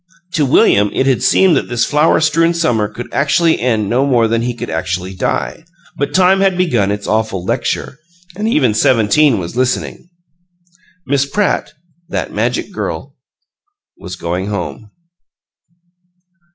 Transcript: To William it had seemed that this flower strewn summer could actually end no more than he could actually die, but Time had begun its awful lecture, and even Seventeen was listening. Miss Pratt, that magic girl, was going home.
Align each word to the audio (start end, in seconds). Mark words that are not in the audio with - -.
To 0.33 0.47
William 0.47 0.89
it 0.95 1.05
had 1.05 1.21
seemed 1.21 1.55
that 1.55 1.69
this 1.69 1.85
flower 1.85 2.19
strewn 2.19 2.55
summer 2.55 2.87
could 2.87 3.13
actually 3.13 3.59
end 3.59 3.87
no 3.87 4.03
more 4.03 4.27
than 4.27 4.41
he 4.41 4.55
could 4.55 4.71
actually 4.71 5.13
die, 5.13 5.63
but 5.95 6.11
Time 6.11 6.39
had 6.41 6.57
begun 6.57 6.89
its 6.89 7.05
awful 7.05 7.45
lecture, 7.45 7.99
and 8.35 8.47
even 8.47 8.73
Seventeen 8.73 9.37
was 9.37 9.55
listening. 9.55 10.09
Miss 11.05 11.27
Pratt, 11.27 11.73
that 12.09 12.33
magic 12.33 12.71
girl, 12.71 13.15
was 13.95 14.15
going 14.15 14.47
home. 14.47 14.89